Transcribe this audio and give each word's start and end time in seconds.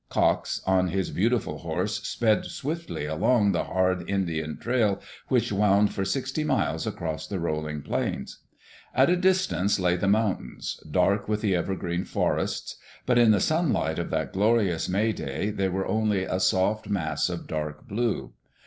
Cox, 0.09 0.61
on 0.65 0.87
his 0.87 1.11
beautiful 1.11 1.59
horse, 1.59 2.01
sped 2.07 2.45
swiftly 2.45 3.05
along 3.05 3.51
the 3.51 3.65
hard 3.65 4.09
Indian 4.09 4.57
trail 4.57 4.99
which 5.27 5.51
wound 5.51 5.93
for 5.93 6.03
sixty 6.03 6.43
miles 6.43 6.87
across 6.87 7.27
the 7.27 7.39
rolling 7.39 7.83
plains. 7.83 8.39
At 8.95 9.11
a 9.11 9.15
dis 9.15 9.45
tance 9.45 9.79
lay 9.79 9.95
the 9.97 10.07
mountains, 10.07 10.83
dark 10.89 11.27
with 11.29 11.41
the 11.41 11.55
evergreen 11.55 12.05
forests; 12.05 12.77
but 13.05 13.19
in 13.19 13.29
the 13.29 13.39
sunlight 13.39 13.99
of 13.99 14.09
that 14.09 14.33
glorious 14.33 14.89
May 14.89 15.11
day 15.13 15.51
they 15.51 15.69
were 15.69 15.85
only 15.85 16.23
a 16.23 16.39
soft 16.39 16.89
mass 16.89 17.29
of 17.29 17.45
dark 17.45 17.87
blue. 17.87 18.33